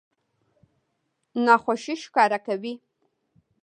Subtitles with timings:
[1.45, 2.73] ناخوښي ښکاره کوي.